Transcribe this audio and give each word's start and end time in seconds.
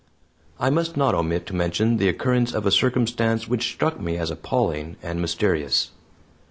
I 0.59 0.71
must 0.71 0.97
not 0.97 1.13
omit 1.13 1.45
to 1.45 1.55
mention 1.55 1.97
the 1.97 2.09
occurrence 2.09 2.55
of 2.55 2.65
a 2.65 2.71
circumstance 2.71 3.47
which 3.47 3.71
struck 3.71 3.99
me 3.99 4.17
as 4.17 4.31
appalling 4.31 4.95
and 5.03 5.21
mysterious. 5.21 5.91